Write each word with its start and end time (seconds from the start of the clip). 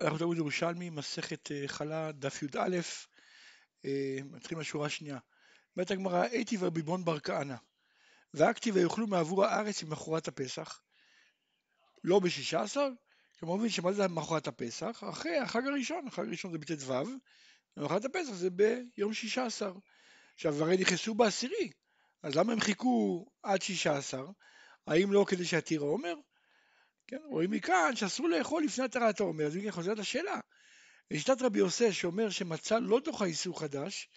אנחנו 0.00 0.18
תלמוד 0.18 0.36
ירושלמי, 0.36 0.90
מסכת 0.90 1.50
אה, 1.52 1.68
חלה, 1.68 2.12
דף 2.12 2.42
י"א, 2.42 2.78
אה, 3.84 4.16
מתחילים 4.24 4.58
מהשורה 4.58 4.86
השנייה. 4.86 5.18
אומרת 5.76 5.90
הגמרא, 5.90 6.22
הייתי 6.22 6.56
ורביבון 6.60 7.04
בר 7.04 7.20
כהנא, 7.20 7.56
והכתיב 8.34 8.76
ויאכלו 8.76 9.06
מעבור 9.06 9.44
הארץ 9.44 9.82
ממחרת 9.82 10.28
הפסח, 10.28 10.82
לא 12.04 12.18
בשישה 12.18 12.62
עשר, 12.62 12.88
כלומר 13.38 13.56
מבין 13.56 13.68
שמה 13.68 13.92
זה 13.92 14.08
מחרת 14.08 14.48
הפסח? 14.48 15.02
אחרי 15.10 15.38
החג 15.38 15.66
הראשון, 15.66 16.06
החג 16.06 16.26
הראשון 16.26 16.52
זה 16.52 16.58
בט"ו, 16.58 16.94
ומחרת 17.76 18.04
הפסח 18.04 18.32
זה 18.32 18.50
ביום 18.50 19.12
שישה 19.12 19.46
עשר. 19.46 19.74
עכשיו 20.34 20.64
הרי 20.64 20.76
נכנסו 20.76 21.14
בעשירי, 21.14 21.70
אז 22.22 22.34
למה 22.34 22.52
הם 22.52 22.60
חיכו 22.60 23.26
עד 23.42 23.62
שישה 23.62 23.96
עשר? 23.96 24.26
האם 24.86 25.12
לא 25.12 25.24
כדי 25.28 25.44
שיתיר 25.44 25.82
העומר? 25.82 26.14
כן, 27.10 27.20
רואים 27.24 27.50
מכאן 27.50 27.96
שאסור 27.96 28.28
לאכול 28.28 28.64
לפני 28.64 28.84
התרת 28.84 29.20
העומר, 29.20 29.46
אז 29.46 29.56
הנה 29.56 29.72
חוזרת 29.72 29.98
השאלה. 29.98 30.40
לשיטת 31.10 31.42
רבי 31.42 31.58
יוסף 31.58 31.90
שאומר 31.90 32.30
שמצה 32.30 32.78
לא 32.78 33.00
דוחה 33.00 33.24
איסור 33.24 33.60
חדש, 33.60 34.08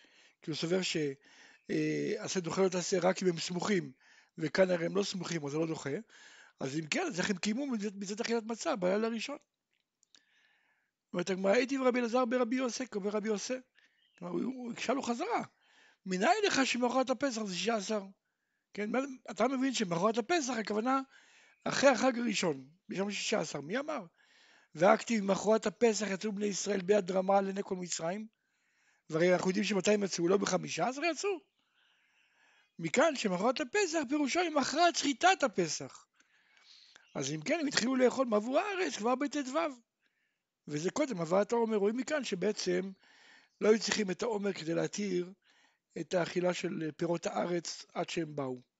כי 0.41 0.51
הוא 0.51 0.57
סובר 0.57 0.79
שעשה 0.81 2.39
דוחה 2.39 2.61
לא 2.61 2.69
תעשה 2.69 2.99
רק 2.99 3.23
אם 3.23 3.27
הם 3.27 3.39
סמוכים, 3.39 3.91
וכאן 4.37 4.71
הרי 4.71 4.85
הם 4.85 4.95
לא 4.95 5.03
סמוכים 5.03 5.45
אז 5.45 5.51
זה 5.51 5.57
לא 5.57 5.67
דוחה, 5.67 5.89
אז 6.59 6.79
אם 6.79 6.87
כן, 6.87 7.01
אז 7.07 7.19
איך 7.19 7.29
הם 7.29 7.37
קיימו 7.37 7.67
מצוות 7.95 8.21
אכילת 8.21 8.43
מצה 8.43 8.75
בלילה 8.75 9.07
הראשון? 9.07 9.37
אומרת 11.13 11.29
הגמרא, 11.29 11.51
הייתי 11.51 11.77
ורבי 11.77 11.99
אלעזר 11.99 12.25
ברבי 12.25 12.55
יוסף, 12.55 12.95
אומר 12.95 13.09
רבי 13.09 13.27
יוסף. 13.27 13.59
כלומר, 14.19 14.33
הוא 14.33 14.71
הקשה 14.71 14.93
לו 14.93 15.01
חזרה. 15.01 15.43
מנין 16.05 16.29
לך 16.47 16.65
שמאחורת 16.65 17.09
הפסח 17.09 17.43
זה 17.43 17.55
שישה 17.55 17.75
עשר? 17.75 18.03
כן, 18.73 18.89
אתה 19.31 19.47
מבין 19.47 19.73
שמאחורת 19.73 20.17
הפסח 20.17 20.53
הכוונה 20.59 21.01
אחרי 21.63 21.89
החג 21.89 22.19
הראשון, 22.19 22.67
ביום 22.89 23.11
שישה 23.11 23.39
עשר, 23.39 23.61
מי 23.61 23.79
אמר? 23.79 24.05
והכתיב 24.75 25.23
מאחורת 25.23 25.65
הפסח 25.65 26.05
יצאו 26.09 26.31
בני 26.31 26.45
ישראל 26.45 26.81
ביד 26.81 27.11
רמה 27.11 27.41
לעיני 27.41 27.61
כל 27.63 27.75
מצרים, 27.75 28.27
והרי 29.09 29.33
אנחנו 29.33 29.49
יודעים 29.49 29.63
שמתי 29.63 29.91
הם 29.91 30.03
יצאו, 30.03 30.27
לא 30.27 30.37
בחמישה 30.37 30.87
עשר 30.87 31.03
יצאו. 31.03 31.39
מכאן 32.79 33.15
שמאחורת 33.15 33.61
הפסח 33.61 33.99
פירושו 34.09 34.39
עם 34.39 34.57
הכרעת 34.57 34.95
שחיטת 34.95 35.43
הפסח. 35.43 36.05
אז 37.15 37.31
אם 37.31 37.41
כן 37.41 37.59
הם 37.59 37.67
התחילו 37.67 37.95
לאכול 37.95 38.27
מעבור 38.27 38.59
הארץ 38.59 38.97
כבר 38.97 39.15
בט"ו. 39.15 39.59
וזה 40.67 40.91
קודם 40.91 41.21
הבאת 41.21 41.51
העומר, 41.51 41.77
רואים 41.77 41.97
מכאן 41.97 42.23
שבעצם 42.23 42.91
לא 43.61 43.69
היו 43.69 43.79
צריכים 43.79 44.11
את 44.11 44.23
העומר 44.23 44.53
כדי 44.53 44.73
להתיר 44.73 45.33
את 45.99 46.13
האכילה 46.13 46.53
של 46.53 46.91
פירות 46.97 47.25
הארץ 47.25 47.85
עד 47.93 48.09
שהם 48.09 48.35
באו. 48.35 48.72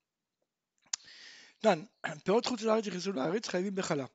דן, 1.64 1.83
פירות 2.23 2.45
חוץ 2.45 2.61
לארץ 2.61 2.88
נכנסו 2.88 3.11
לארץ 3.11 3.47
חייבים 3.47 3.75
בחלה. 3.75 4.06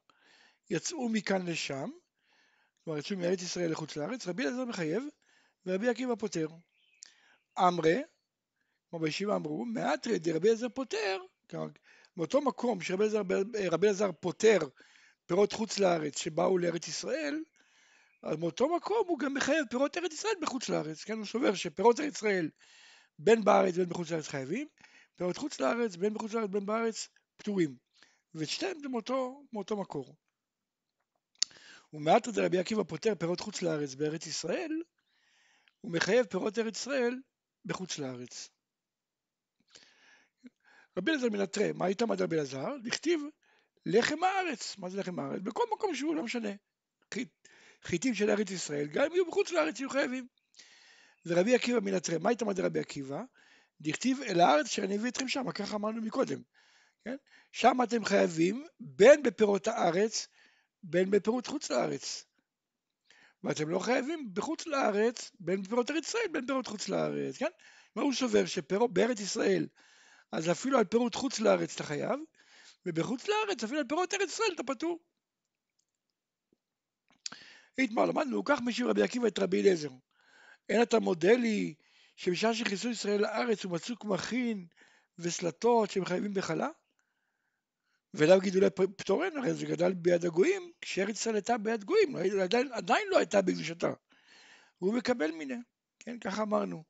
יצאו 0.70 1.08
מכאן 1.08 1.46
לשם, 1.46 1.90
כלומר 2.84 2.98
יצאו 2.98 3.16
מארץ 3.16 3.42
ישראל 3.42 3.70
לחוץ 3.70 3.96
לארץ, 3.96 4.26
רבי 4.26 4.42
אלעזר 4.42 4.64
מחייב 4.64 5.02
ורבי 5.66 5.88
עקיבא 5.88 6.14
פוטר. 6.14 6.48
אמרי, 7.58 8.02
כמו 8.90 8.98
בישיבה 8.98 9.36
אמרו, 9.36 9.64
מאתרי 9.64 10.18
דרבי 10.18 10.48
אלעזר 10.48 10.68
פוטר, 10.68 11.18
כלומר 11.50 11.66
מאותו 12.16 12.40
מקום 12.40 12.80
שרבי 12.80 13.04
אלעזר 13.84 14.12
פוטר 14.12 14.58
פירות 15.26 15.52
חוץ 15.52 15.78
לארץ 15.78 16.18
שבאו 16.18 16.58
לארץ 16.58 16.88
ישראל, 16.88 17.42
אז 18.22 18.36
מאותו 18.36 18.76
מקום 18.76 19.04
הוא 19.08 19.18
גם 19.18 19.34
מחייב 19.34 19.64
פירות 19.70 19.96
ארץ 19.98 20.12
ישראל 20.12 20.34
בחוץ 20.40 20.68
לארץ, 20.68 21.04
כן, 21.04 21.18
הוא 21.18 21.26
סובר 21.26 21.54
שפירות 21.54 22.00
ארץ 22.00 22.16
ישראל 22.16 22.50
בין 23.18 23.44
בארץ 23.44 23.74
ובין 23.74 23.88
בחוץ 23.88 24.10
לארץ 24.10 24.28
חייבים, 24.28 24.68
פירות 25.16 25.36
חוץ 25.36 25.60
לארץ, 25.60 25.96
בין 25.96 26.14
בחוץ 26.14 26.34
לארץ 26.34 26.50
בין 26.50 26.66
בארץ, 26.66 27.08
פטורים. 27.38 27.76
ושתיהם 28.34 28.78
זה 28.82 28.88
מאותו, 28.88 29.44
מאותו 29.52 29.76
מקור. 29.76 30.16
ומעט 31.92 32.26
עוד 32.26 32.38
רבי 32.38 32.58
עקיבא 32.58 32.82
פותר 32.82 33.14
פירות 33.14 33.40
חוץ 33.40 33.62
לארץ 33.62 33.94
בארץ 33.94 34.26
ישראל, 34.26 34.82
הוא 35.80 35.92
מחייב 35.92 36.26
פירות 36.26 36.58
ארץ 36.58 36.76
ישראל 36.76 37.14
בחוץ 37.64 37.98
לארץ. 37.98 38.48
רבי 40.98 41.10
אלעזר 41.10 41.28
מנטרה, 41.28 41.72
מה 41.74 41.86
איתם 41.86 42.10
עד 42.10 42.22
רבי 42.22 42.36
אלעזר? 42.36 42.76
לכתיב 42.84 43.20
לחם 43.86 44.24
הארץ. 44.24 44.78
מה 44.78 44.90
זה 44.90 45.00
לחם 45.00 45.18
הארץ? 45.18 45.40
בכל 45.42 45.64
מקום 45.72 45.94
שהוא, 45.94 46.14
לא 46.16 46.22
משנה. 46.22 46.50
חיטים 47.84 48.14
של 48.14 48.30
ארץ 48.30 48.50
ישראל, 48.50 48.86
גם 48.86 49.04
אם 49.04 49.12
יהיו 49.12 49.26
בחוץ 49.26 49.50
לארץ 49.50 49.80
יהיו 49.80 49.90
חייבים. 49.90 50.26
ורבי 51.26 51.54
עקיבא 51.54 51.80
מנטרה, 51.80 52.18
מה 52.18 52.30
איתם 52.30 52.48
עד 52.48 52.60
רבי 52.60 52.80
עקיבא? 52.80 53.22
דכתיב 53.80 54.20
אל 54.22 54.40
הארץ 54.40 54.66
אשר 54.66 54.84
אני 54.84 54.96
אביא 54.96 55.10
אתכם 55.10 55.28
שם, 55.28 55.52
ככה 55.52 55.76
אמרנו 55.76 56.02
מקודם. 56.02 56.42
כן? 57.08 57.16
שם 57.52 57.82
אתם 57.82 58.04
חייבים 58.04 58.66
בין 58.80 59.22
בפירות 59.22 59.68
הארץ, 59.68 60.28
בין 60.82 61.10
בפירות 61.10 61.46
חוץ 61.46 61.70
לארץ. 61.70 62.24
ואתם 63.44 63.68
לא 63.68 63.78
חייבים 63.78 64.34
בחוץ 64.34 64.66
לארץ, 64.66 65.30
בין 65.40 65.62
בפירות 65.62 65.90
ארץ 65.90 66.06
ישראל, 66.06 66.28
בין 66.32 66.46
פירות 66.46 66.66
חוץ 66.66 66.88
לארץ, 66.88 67.36
כן? 67.36 67.50
מה 67.96 68.02
הוא 68.02 68.12
סובר? 68.12 68.44
בארץ 68.92 69.20
ישראל, 69.20 69.66
אז 70.32 70.50
אפילו 70.50 70.78
על 70.78 70.84
פירות 70.84 71.14
חוץ 71.14 71.40
לארץ 71.40 71.74
אתה 71.74 71.84
חייב, 71.84 72.20
ובחוץ 72.86 73.28
לארץ 73.28 73.64
אפילו 73.64 73.78
על 73.78 73.86
פירות 73.88 74.14
ארץ 74.14 74.30
ישראל 74.30 74.48
אתה 74.54 74.62
פטור. 74.62 74.98
איתמר 77.78 78.04
למדנו, 78.04 78.44
כך 78.44 78.60
משיב 78.64 78.86
רבי 78.86 79.02
עקיבא 79.02 79.26
את 79.26 79.38
רבי 79.38 79.60
אליעזר. 79.60 79.90
אין 80.68 80.82
אתה 80.82 81.00
מודה 81.00 81.32
לי 81.32 81.74
שבשעה 82.16 82.54
שכיסו 82.54 82.88
ישראל 82.88 83.20
לארץ 83.20 83.64
ומצאו 83.64 83.96
קמחין 83.96 84.66
וסלטות 85.18 85.90
שהם 85.90 86.04
חייבים 86.04 86.34
בחלה? 86.34 86.68
ולאו 88.14 88.40
גידולי 88.40 88.70
פטורן, 88.70 89.36
הרי 89.36 89.54
זה 89.54 89.66
גדל 89.66 89.92
ביד 89.92 90.24
הגויים, 90.24 90.72
כשארץ 90.80 91.20
ישראל 91.20 91.34
הייתה 91.34 91.58
ביד 91.58 91.84
גויים, 91.84 92.16
לא 92.16 92.42
עדיין, 92.42 92.72
עדיין 92.72 93.08
לא 93.10 93.18
הייתה 93.18 93.42
בקדושתה. 93.42 93.92
והוא 94.80 94.94
מקבל 94.94 95.30
מיניה, 95.30 95.58
כן, 95.98 96.18
ככה 96.18 96.42
אמרנו. 96.42 96.84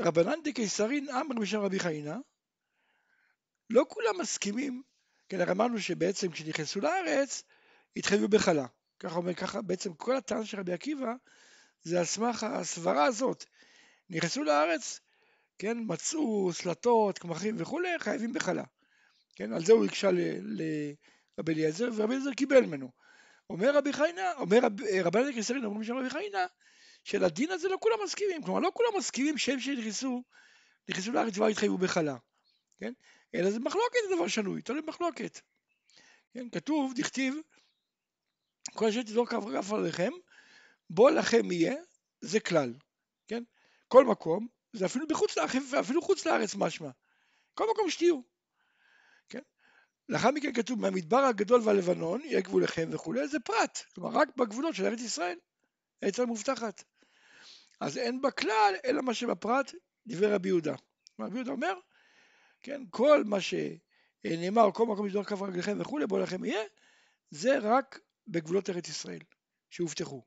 רבנן 0.00 0.42
דקיסרין 0.44 1.08
אמר 1.10 1.40
בשם 1.40 1.60
רבי 1.60 1.78
חיינה, 1.78 2.16
לא 3.70 3.84
כולם 3.88 4.20
מסכימים, 4.20 4.82
כן, 5.28 5.40
הרי 5.40 5.52
אמרנו 5.52 5.80
שבעצם 5.80 6.30
כשנכנסו 6.30 6.80
לארץ, 6.80 7.42
התחייבו 7.96 8.28
בחלה. 8.28 8.66
ככה 8.98 9.16
אומר, 9.16 9.34
ככה 9.34 9.62
בעצם 9.62 9.94
כל 9.94 10.16
הטענה 10.16 10.46
של 10.46 10.58
רבי 10.58 10.72
עקיבא, 10.72 11.12
זה 11.82 11.98
על 11.98 12.04
סמך 12.04 12.42
הסברה 12.42 13.04
הזאת. 13.04 13.44
נכנסו 14.10 14.44
לארץ, 14.44 15.00
כן, 15.58 15.78
מצאו 15.80 16.52
סלטות, 16.52 17.18
קמחים 17.18 17.54
וכולי, 17.58 17.98
חייבים 17.98 18.32
בחלה. 18.32 18.64
כן, 19.34 19.52
על 19.52 19.64
זה 19.64 19.72
הוא 19.72 19.84
הקשה 19.84 20.10
לרבי 20.12 21.52
אליעזר, 21.52 21.88
ורבי 21.96 22.14
אליעזר 22.14 22.32
קיבל 22.32 22.60
ממנו. 22.60 22.90
אומר 23.50 23.76
רבי 23.76 23.92
חיינה, 23.92 24.32
אומר 24.32 24.58
רב, 24.58 24.72
רבי 25.04 25.18
אליעזר 25.18 25.38
קסרין, 25.38 25.64
אומרים 25.64 25.84
שם 25.84 25.96
רבי 25.96 26.10
חיינה, 26.10 26.46
שלדין 27.04 27.50
הזה 27.50 27.68
לא 27.68 27.76
כולם 27.80 27.96
מסכימים, 28.04 28.42
כלומר 28.42 28.60
לא 28.60 28.70
כולם 28.74 28.88
מסכימים 28.98 29.38
שהם 29.38 29.60
שנכנסו, 29.60 30.22
נכנסו 30.88 31.12
לארץ 31.12 31.34
כבר 31.34 31.46
התחייבו 31.46 31.78
בחלה, 31.78 32.16
כן? 32.80 32.92
אלא 33.34 33.50
זה 33.50 33.58
מחלוקת 33.58 33.98
זה 34.08 34.16
דבר 34.16 34.28
שנוי, 34.28 34.62
תלוי 34.62 34.82
במחלוקת. 34.82 35.40
כן, 36.34 36.50
כתוב, 36.50 36.92
דכתיב, 36.96 37.34
כל 38.74 38.88
אשר 38.88 39.02
תזרוק 39.02 39.34
כף 39.34 39.72
עליכם, 39.72 40.12
בוא 40.90 41.10
לכם 41.10 41.52
יהיה, 41.52 41.74
זה 42.20 42.40
כלל, 42.40 42.74
כן? 43.28 43.42
כל 43.88 44.04
מקום, 44.04 44.48
זה 44.72 44.86
אפילו 44.86 45.06
בחוץ 45.06 45.36
לארץ, 45.36 45.74
אפילו 45.80 46.02
חוץ 46.02 46.26
לארץ 46.26 46.54
משמע. 46.54 46.90
כל 47.54 47.64
מקום 47.70 47.90
שתהיו. 47.90 48.20
כן? 49.28 49.42
לאחר 50.08 50.30
מכן 50.30 50.52
כתוב 50.52 50.80
מהמדבר 50.80 51.18
הגדול 51.18 51.60
והלבנון 51.64 52.20
יהיה 52.20 52.40
גבוליכם 52.40 52.88
וכולי, 52.92 53.28
זה 53.28 53.40
פרט, 53.40 53.78
כלומר 53.94 54.10
רק 54.20 54.36
בגבולות 54.36 54.74
של 54.74 54.84
ארץ 54.84 55.00
ישראל, 55.00 55.38
ארץ 56.04 56.12
ישראל 56.12 56.26
מובטחת. 56.26 56.84
אז 57.80 57.98
אין 57.98 58.20
בה 58.20 58.30
כלל 58.30 58.74
אלא 58.84 59.02
מה 59.02 59.14
שבפרט 59.14 59.72
דברי 60.06 60.32
רבי 60.32 60.48
יהודה. 60.48 60.74
רבי 61.20 61.34
יהודה 61.34 61.52
אומר, 61.52 61.74
כן, 62.60 62.82
כל 62.90 63.24
מה 63.24 63.36
שנאמר, 63.40 64.72
כל 64.74 64.86
מקום 64.86 65.08
שדור 65.08 65.24
כף 65.24 65.42
רגליכם 65.42 65.80
וכולי, 65.80 66.06
בוא 66.06 66.20
לכם 66.20 66.44
יהיה, 66.44 66.62
זה 67.30 67.58
רק 67.58 68.00
בגבולות 68.26 68.70
ארץ 68.70 68.88
ישראל, 68.88 69.20
שהובטחו. 69.70 70.22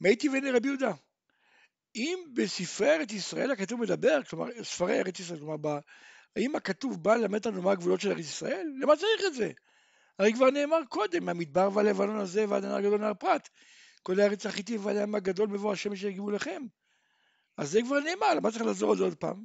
מי 0.00 0.16
טבעי 0.16 0.52
רבי 0.52 0.68
יהודה. 0.68 0.92
אם 1.96 2.18
בספרי 2.32 2.94
ארץ 2.94 3.12
ישראל 3.12 3.50
הכתוב 3.50 3.80
מדבר, 3.80 4.22
כלומר 4.22 4.46
ספרי 4.62 4.98
ארץ 4.98 5.20
ישראל, 5.20 5.38
כלומר 5.38 5.78
האם 6.36 6.56
הכתוב 6.56 7.02
בא 7.02 7.16
ללמד 7.16 7.46
אותנו 7.46 7.62
מה 7.62 7.72
הגבולות 7.72 8.00
של 8.00 8.10
ארץ 8.10 8.18
ישראל? 8.18 8.66
למה 8.80 8.96
צריך 8.96 9.22
את 9.26 9.34
זה? 9.34 9.50
הרי 10.18 10.32
כבר 10.32 10.50
נאמר 10.50 10.78
קודם, 10.88 11.24
מהמדבר 11.24 11.70
והלבנון 11.74 12.20
הזה 12.20 12.44
ועד 12.48 12.64
הנהר 12.64 12.76
הגדול 12.76 13.00
נהר 13.00 13.14
פרת, 13.14 13.48
כל 14.02 14.20
הארץ 14.20 14.46
החיטים 14.46 14.86
ועד 14.86 14.96
הים 14.96 15.14
הגדול 15.14 15.48
מבוא 15.48 15.72
השמש 15.72 16.02
יגיבו 16.02 16.30
לכם. 16.30 16.62
אז 17.56 17.70
זה 17.70 17.82
כבר 17.82 18.00
נאמר, 18.00 18.34
למה 18.34 18.50
צריך 18.50 18.64
לחזור 18.64 18.90
על 18.90 18.98
זה 18.98 19.04
עוד 19.04 19.14
פעם? 19.14 19.44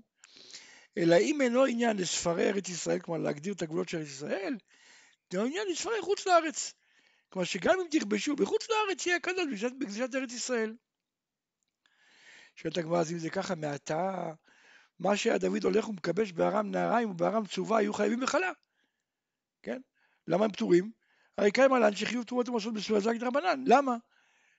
אלא 0.98 1.16
אם 1.16 1.42
אינו 1.42 1.66
עניין 1.66 1.98
לספרי 1.98 2.50
ארץ 2.50 2.70
ישראל, 2.70 3.00
כלומר 3.00 3.20
להגדיר 3.20 3.54
את 3.54 3.62
הגבולות 3.62 3.90
של 3.90 3.98
ארץ 3.98 4.08
ישראל, 4.08 4.56
זה 5.34 5.42
עניין 5.42 5.68
לספרי 5.72 6.02
חוץ 6.02 6.28
לארץ. 6.28 6.74
כלומר 7.30 7.46
שגם 7.46 7.80
אם 7.80 8.00
תכבשו 8.00 8.36
בחוץ 8.36 8.68
לארץ 8.70 9.06
יהיה 9.06 9.20
קדוש 9.20 9.64
בקדושת 9.64 10.16
ארץ 10.16 10.34
ישראל. 10.34 10.76
שואלת 12.64 12.78
הגמרא 12.78 13.00
אז 13.00 13.12
אם 13.12 13.18
זה 13.18 13.30
ככה 13.30 13.56
מעתה 13.56 14.34
מה 15.00 15.18
שהיה 15.18 15.38
דוד 15.38 15.64
הולך 15.64 15.90
ומכבש 15.90 16.32
בארם 16.32 16.72
נהריים 16.72 17.10
ובארם 17.10 17.46
צובה 17.46 17.78
היו 17.78 17.94
חייבים 17.94 18.20
בחלה. 18.20 18.52
כן? 19.64 19.82
למה 20.28 20.46
הם 20.46 20.52
פטורים? 20.52 20.92
הרי 21.38 21.52
קיים 21.52 21.74
עלן 21.74 21.96
שחיוב 21.96 22.24
תרומות 22.24 22.50
ומסות 22.50 22.74
בסביבה 22.74 23.00
זה 23.00 23.10
רק 23.10 23.18
דרבנן, 23.18 23.64
למה? 23.68 23.96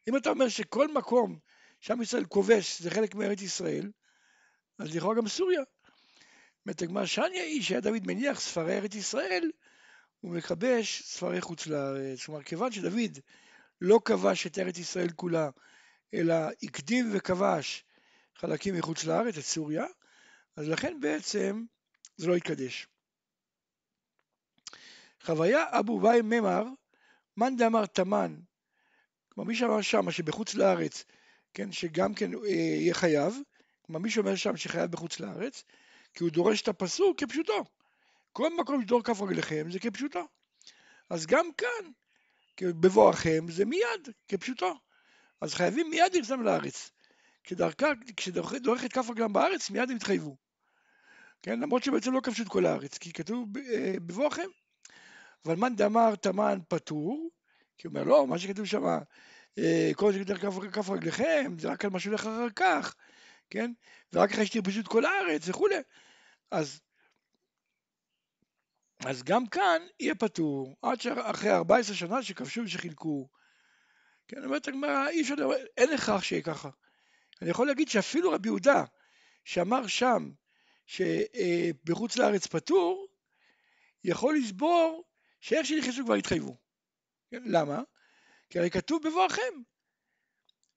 אם 0.08 0.16
אתה 0.16 0.30
אומר 0.30 0.48
שכל 0.48 0.92
מקום 0.92 1.38
שעם 1.80 2.02
ישראל 2.02 2.24
כובש 2.24 2.82
זה 2.82 2.90
חלק 2.90 3.14
מארץ 3.14 3.42
ישראל, 3.42 3.90
אז 4.78 4.96
לכאורה 4.96 5.14
גם 5.14 5.28
סוריה. 5.28 5.62
אומרת 6.66 6.82
הגמרא 6.82 7.06
שניה 7.06 7.42
היא 7.42 7.62
שהיה 7.62 7.80
דוד 7.80 8.06
מניח 8.06 8.40
ספרי 8.40 8.76
ארץ 8.76 8.94
ישראל, 8.94 9.50
הוא 10.20 10.34
מכבש 10.34 11.02
ספרי 11.02 11.40
חוץ 11.40 11.66
לארץ. 11.66 12.24
כלומר, 12.24 12.42
כיוון 12.42 12.72
שדוד 12.72 13.18
לא 13.80 14.00
כבש 14.04 14.46
את 14.46 14.58
ארץ 14.58 14.78
ישראל 14.78 15.10
כולה, 15.10 15.50
אלא 16.14 16.34
הקדים 16.62 17.10
וכבש 17.12 17.84
חלקים 18.36 18.74
מחוץ 18.74 19.04
לארץ, 19.04 19.38
את 19.38 19.44
סוריה, 19.44 19.84
אז 20.56 20.68
לכן 20.68 21.00
בעצם 21.00 21.64
זה 22.16 22.26
לא 22.26 22.34
התקדש. 22.34 22.86
חוויה 25.22 25.64
אבו 25.70 26.00
באי 26.00 26.20
ממר, 26.22 26.64
מאן 27.36 27.56
דאמר 27.56 27.86
תמן, 27.86 28.36
כלומר 29.28 29.48
מי 29.48 29.56
שאמר 29.56 29.80
שם 29.80 30.10
שבחוץ 30.10 30.54
לארץ, 30.54 31.04
כן, 31.54 31.72
שגם 31.72 32.14
כן 32.14 32.34
אה, 32.34 32.48
יהיה 32.48 32.94
חייב, 32.94 33.34
כלומר 33.82 34.00
מי 34.00 34.10
שאומר 34.10 34.34
שם 34.34 34.56
שחייב 34.56 34.90
בחוץ 34.90 35.20
לארץ, 35.20 35.64
כי 36.14 36.24
הוא 36.24 36.30
דורש 36.30 36.62
את 36.62 36.68
הפסוק 36.68 37.20
כפשוטו. 37.20 37.64
כל 38.32 38.56
מקום 38.56 38.82
שדור 38.82 39.02
כף 39.02 39.20
רגליכם 39.20 39.66
זה 39.70 39.78
כפשוטו. 39.78 40.28
אז 41.10 41.26
גם 41.26 41.46
כאן, 41.52 41.90
בבואכם 42.62 43.46
זה 43.50 43.64
מיד, 43.64 44.08
כפשוטו. 44.28 44.74
אז 45.40 45.54
חייבים 45.54 45.90
מיד 45.90 46.14
לרסם 46.14 46.42
לארץ. 46.42 46.90
כשדורך 48.16 48.84
את 48.84 48.92
כף 48.92 49.10
רגלם 49.10 49.32
בארץ, 49.32 49.70
מיד 49.70 49.90
הם 49.90 49.96
יתחייבו. 49.96 50.36
כן, 51.42 51.60
למרות 51.60 51.84
שבעצם 51.84 52.12
לא 52.12 52.20
כבשו 52.20 52.42
את 52.42 52.48
כל 52.48 52.66
הארץ, 52.66 52.98
כי 52.98 53.12
כתוב 53.12 53.56
אה, 53.56 53.94
בבואכם. 54.06 54.48
אבל 55.44 55.54
מאן 55.54 55.76
דאמר 55.76 56.14
תמן 56.14 56.58
פטור, 56.68 57.30
כי 57.78 57.86
הוא 57.86 57.94
אומר 57.94 58.04
לא, 58.04 58.26
מה 58.26 58.38
שכתוב 58.38 58.66
שם, 58.66 58.84
אה, 59.58 59.90
כל 59.96 60.12
זה 60.12 60.18
כתוב 60.24 60.70
כף, 60.70 60.88
רגליכם, 60.88 61.52
זה 61.58 61.68
רק 61.68 61.84
על 61.84 61.90
מה 61.90 62.00
שהולך 62.00 62.20
אחר 62.20 62.50
כך, 62.56 62.94
כן? 63.50 63.72
ורק 64.12 64.30
אחרי 64.30 64.46
שתרפשו 64.46 64.80
את 64.80 64.88
כל 64.88 65.04
הארץ 65.04 65.48
וכולי. 65.48 65.76
אז, 66.50 66.80
אז 69.06 69.22
גם 69.22 69.46
כאן 69.46 69.82
יהיה 70.00 70.14
פטור, 70.14 70.76
עד 70.82 71.00
שאחרי 71.00 71.50
14 71.50 71.96
שנה 71.96 72.22
שכבשו 72.22 72.60
ושחילקו. 72.64 73.28
כן, 74.28 74.44
אומרת 74.44 74.68
הגמרא, 74.68 75.08
אי 75.08 75.22
אפשר, 75.22 75.34
אין 75.76 75.92
הכרח 75.92 76.22
שיהיה 76.22 76.42
ככה. 76.42 76.68
אני 77.42 77.50
יכול 77.50 77.66
להגיד 77.66 77.88
שאפילו 77.88 78.30
רבי 78.30 78.48
יהודה, 78.48 78.84
שאמר 79.44 79.86
שם 79.86 80.30
שבחוץ 80.86 82.16
לארץ 82.16 82.46
פטור, 82.46 83.08
יכול 84.04 84.36
לסבור 84.36 85.04
שאיך 85.40 85.66
שנכנסו 85.66 86.04
כבר 86.04 86.14
התחייבו. 86.14 86.56
למה? 87.32 87.82
כי 88.50 88.58
הרי 88.58 88.70
כתוב 88.70 89.08
בבואכם. 89.08 89.62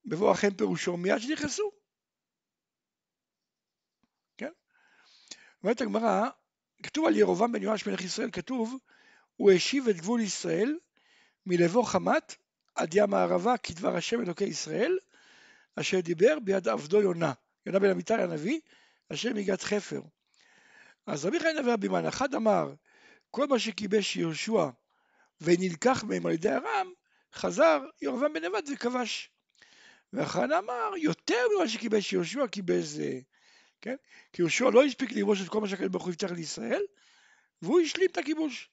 בבואכם 0.06 0.54
פירושו 0.54 0.98
מיד 0.98 1.20
שנכנסו. 1.20 1.72
כן? 4.38 4.52
אומרת 5.64 5.82
הגמרא, 5.82 6.30
כתוב 6.84 7.08
על 7.08 7.16
ירובעם 7.16 7.52
בן 7.52 7.64
יואש 7.64 7.88
מלך 7.88 8.02
ישראל, 8.02 8.32
כתוב, 8.32 8.78
הוא 9.36 9.52
השיב 9.52 9.88
את 9.88 9.96
גבול 9.96 10.22
ישראל 10.22 10.80
מלבוא 11.46 11.86
חמת 11.86 12.36
עד 12.76 12.94
ים 12.94 13.14
הערבה 13.14 13.58
כדבר 13.58 13.96
השם 13.96 14.22
אלוקי 14.22 14.46
ישראל, 14.46 14.98
אשר 15.80 16.00
דיבר 16.00 16.40
ביד 16.44 16.68
עבדו 16.68 17.02
יונה, 17.02 17.34
יונה 17.66 17.80
בן 17.80 17.90
אמיתי 17.90 18.14
הנביא, 18.14 18.60
אשר 19.14 19.34
מגת 19.34 19.62
חפר. 19.62 20.02
אז 21.06 21.26
רבי 21.26 21.40
חיים 21.40 21.58
נביא 21.58 21.74
רבי 21.74 21.88
מן, 21.88 22.06
אחד 22.06 22.36
אמר, 22.36 22.74
כל 23.32 23.48
מה 23.48 23.60
שכיבש 23.60 24.16
יהושע 24.16 24.70
ונלקח 25.42 26.04
מהם 26.04 26.26
על 26.26 26.32
ידי 26.32 26.50
ארם, 26.50 26.88
חזר 27.34 27.80
ירבעם 28.02 28.34
בן 28.34 28.44
נבט 28.44 28.70
וכבש. 28.74 29.30
ואחד 30.14 30.52
אמר, 30.52 30.92
יותר 30.98 31.46
ממה 31.56 31.68
שכיבש 31.68 32.14
יהושע 32.14 32.48
כיבש 32.52 32.84
זה, 32.84 33.20
כן? 33.82 33.96
כי 34.34 34.42
יהושע 34.42 34.70
לא 34.70 34.84
הספיק 34.84 35.12
לכבוש 35.12 35.42
את 35.42 35.50
כל 35.50 35.62
מה 35.62 35.68
שהקדוש 35.68 35.90
ברוך 35.90 36.04
הוא 36.04 36.12
הבטיח 36.12 36.32
לישראל, 36.32 36.82
והוא 37.62 37.80
השלים 37.80 38.10
את 38.12 38.18
הכיבוש. 38.18 38.70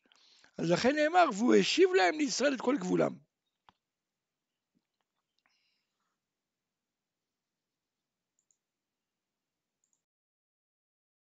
אז 0.59 0.71
לכן 0.71 0.97
נאמר, 0.97 1.25
והוא 1.35 1.55
השיב 1.55 1.91
להם 1.95 2.19
לישראל 2.19 2.55
את 2.55 2.61
כל 2.61 2.77
גבולם. 2.77 3.24